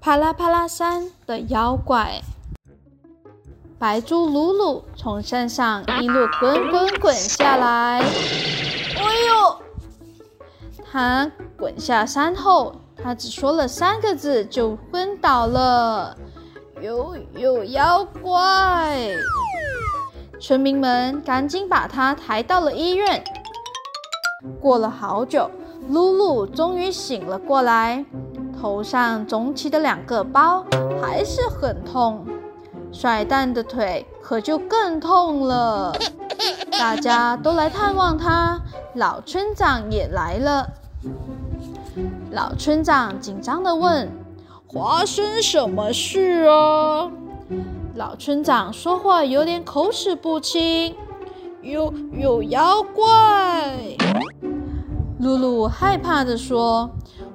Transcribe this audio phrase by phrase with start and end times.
[0.00, 2.22] 啪啦啪啦山的妖怪。
[3.78, 9.56] 白猪鲁鲁从山上一路滚滚滚下来，哎呦！
[10.90, 16.16] 他滚下山后，他只说了三个字就昏倒了。
[16.80, 19.10] 有有妖怪！
[20.40, 23.22] 村民们赶紧把他抬到了医院。
[24.58, 25.50] 过了好久，
[25.90, 28.02] 鲁鲁终于醒了过来，
[28.60, 30.62] 头上肿起的两个包
[31.00, 32.26] 还是很痛。
[32.92, 35.96] 甩蛋的腿可就更痛了，
[36.72, 38.60] 大家都来探望他，
[38.96, 40.68] 老村长也来了。
[42.30, 44.10] 老村长紧张地问
[44.74, 47.10] ：“发生什么事啊？”
[47.96, 50.94] 老村长说话有点口齿不清
[51.62, 53.96] ：“有有妖怪。”
[55.20, 56.90] 露露害怕地说：“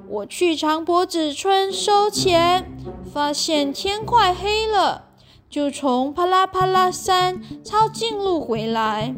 [0.08, 2.70] 我去长脖子村收钱，
[3.12, 5.04] 发现天快黑了。”
[5.48, 9.14] 就从啪啦啪啦山抄近路回来，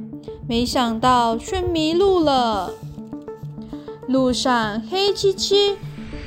[0.46, 2.70] 没想到却迷路了。
[4.06, 5.76] 路上黑漆漆、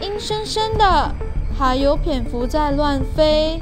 [0.02, 1.16] 阴森森的，
[1.58, 3.62] 还有蝙蝠在乱飞。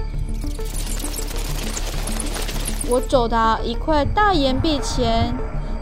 [2.90, 5.36] 我走到一块大岩壁前，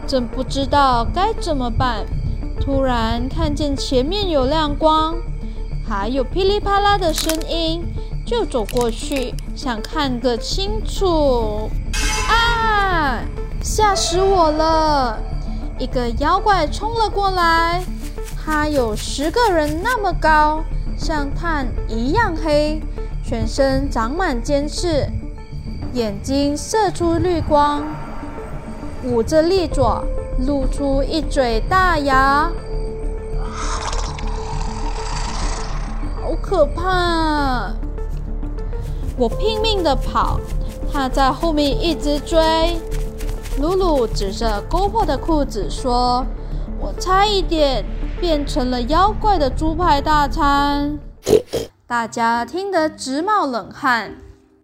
[0.06, 2.04] 正不知道该怎么办，
[2.60, 5.16] 突然看见前面有亮光，
[5.88, 7.82] 还有噼里啪啦的声音。
[8.26, 11.70] 就走过去，想看个清楚。
[12.28, 13.20] 啊！
[13.62, 15.18] 吓死我了！
[15.78, 17.82] 一个妖怪冲了过来，
[18.36, 20.62] 他有十个人那么高，
[20.98, 22.82] 像炭一样黑，
[23.24, 25.08] 全身长满尖刺，
[25.94, 27.82] 眼睛射出绿光，
[29.04, 30.04] 捂着利爪，
[30.46, 32.50] 露出一嘴大牙，
[36.16, 37.72] 好可怕！
[39.16, 40.38] 我拼命的跑，
[40.92, 42.78] 他在后面一直追。
[43.60, 46.24] 鲁鲁指着勾破的裤子说
[46.78, 47.84] ：“我差一点
[48.20, 50.98] 变成了妖怪的猪排大餐。”
[51.88, 54.14] 大家听得直冒冷汗。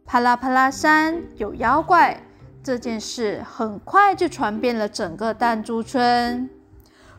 [0.06, 2.22] 啪啦啪啦山有妖怪
[2.64, 6.48] 这件事很快就传遍了整个弹珠村。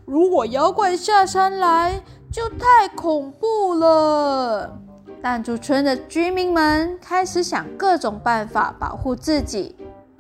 [0.03, 2.01] 如果妖怪下山来，
[2.31, 4.79] 就太恐怖了。
[5.22, 9.75] 弹珠村的居民们开始想各种办法保护自己，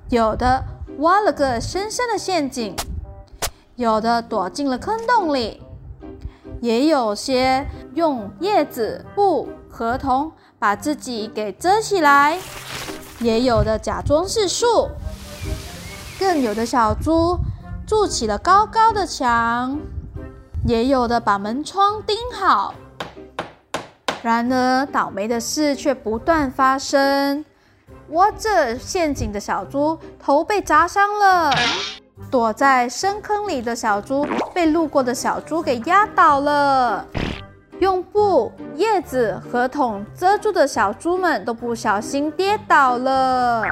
[0.09, 0.63] 有的
[0.99, 2.75] 挖了个深深的陷阱，
[3.77, 5.59] 有的躲进了坑洞里，
[6.61, 7.65] 也有些
[7.95, 12.39] 用叶子、布、合同把自己给遮起来，
[13.19, 14.89] 也有的假装是树，
[16.41, 17.37] 有的小猪
[17.87, 19.79] 筑起了高高的墙，
[20.65, 22.73] 也有的把门窗钉好。
[24.21, 27.45] 然而，倒霉的事却不断发生。
[28.09, 31.51] 挖着陷阱的小猪头被砸伤了，
[32.29, 37.05] 躲在深坑里的小猪被路过的小猪给压倒了。
[37.79, 43.63] 用布、叶子和桶遮住的小猪们都不小心跌倒了。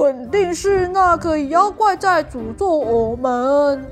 [0.00, 3.84] 肯定是那个妖怪在诅咒我们。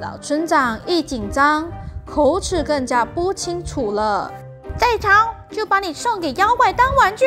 [0.00, 1.70] 老村长一紧张，
[2.04, 4.32] 口齿更加不清楚了。
[4.76, 7.24] 再吵，就把你送给妖怪当玩具。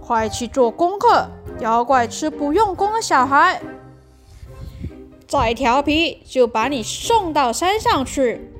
[0.00, 1.28] 快去做功课，
[1.60, 3.62] 妖怪吃不用功的小孩。
[5.28, 8.52] 再调皮，就把你送到山上去。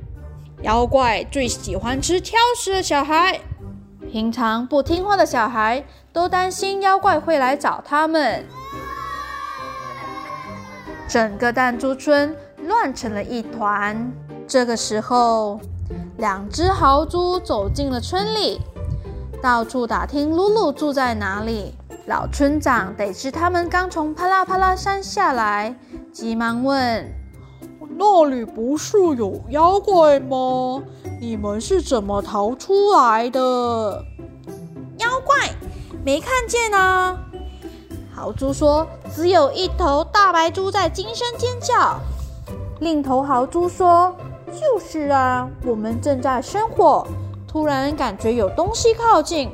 [0.63, 3.41] 妖怪最喜欢吃挑食的小孩。
[4.09, 5.85] 平常不听话的小孩
[6.17, 8.43] 都担心妖怪会来找他们。
[11.07, 14.11] 整个弹珠村乱成了一团。
[14.49, 15.61] 这个时候。
[16.17, 18.59] 两只豪猪走进了村里，
[19.43, 21.75] 到处打听露露住在哪里。
[22.07, 25.77] 老村长得知他们刚从啪啦啪啦山下来，
[26.11, 27.07] 急忙问
[27.99, 30.83] ：“那里不是有妖怪吗？
[31.21, 34.03] 你们是怎么逃出来的？”
[36.07, 37.19] 没看见啊！
[38.15, 41.99] 豪猪说：“只有一头大白猪在惊声尖叫。”
[42.79, 44.15] 另头豪猪说。
[44.49, 47.05] 就是啊，我们正在生火，
[47.49, 49.51] 突然感觉有东西靠近，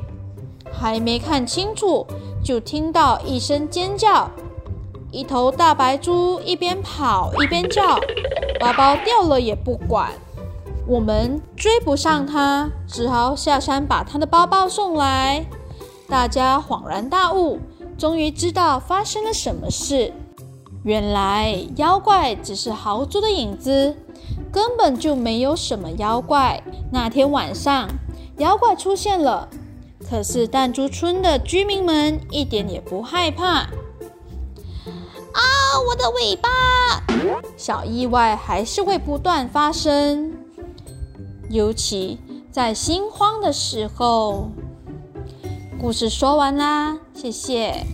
[0.71, 2.05] 还没看清楚，
[2.43, 4.29] 就听到一声尖叫。
[5.09, 7.99] 一头大白猪一边跑一边叫，
[8.59, 10.11] 包包掉了也不管。
[10.85, 15.43] 我们追不上它，只好下山把它的包包送来。
[16.07, 17.59] 大家恍然大悟，
[17.97, 20.13] 终于知道发生了什么事。
[20.83, 23.95] 原来妖怪只是豪猪的影子。
[24.51, 26.61] 根本就没有什么妖怪。
[26.91, 27.89] 那天晚上，
[28.37, 29.49] 妖怪出现了，
[30.07, 33.47] 可是弹珠村的居民们一点也不害怕。
[33.55, 33.69] 啊，
[35.87, 36.49] 我的尾巴！
[37.57, 40.33] 小意外还是会不断发生，
[41.49, 42.19] 尤其
[42.51, 44.49] 在心慌的时候。
[45.83, 47.85] 故事说完啦，谢谢。